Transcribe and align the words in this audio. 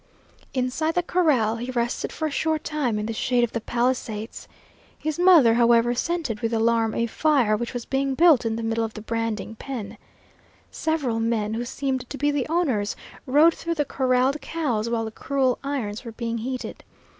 Inside 0.55 0.95
the 0.95 1.03
corral 1.03 1.57
he 1.57 1.69
rested 1.69 2.11
for 2.11 2.27
a 2.27 2.31
short 2.31 2.63
time 2.63 2.97
in 2.97 3.05
the 3.05 3.13
shade 3.13 3.43
of 3.43 3.51
the 3.51 3.61
palisades. 3.61 4.47
His 4.97 5.19
mother, 5.19 5.53
however, 5.53 5.93
scented 5.93 6.39
with 6.39 6.53
alarm 6.53 6.95
a 6.95 7.05
fire 7.05 7.55
which 7.55 7.75
was 7.75 7.85
being 7.85 8.15
built 8.15 8.43
in 8.43 8.55
the 8.55 8.63
middle 8.63 8.83
of 8.83 8.95
the 8.95 9.03
branding 9.03 9.57
pen. 9.57 9.99
Several 10.71 11.19
men, 11.19 11.53
who 11.53 11.65
seemed 11.65 12.09
to 12.09 12.17
be 12.17 12.31
the 12.31 12.47
owners, 12.49 12.95
rode 13.27 13.53
through 13.53 13.75
the 13.75 13.85
corralled 13.85 14.41
cows 14.41 14.89
while 14.89 15.05
the 15.05 15.11
cruel 15.11 15.59
irons 15.63 16.03
were 16.03 16.13
being 16.13 16.39
heated. 16.39 16.83